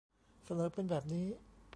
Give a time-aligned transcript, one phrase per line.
[0.43, 1.27] เสนอเป็นแบบนี้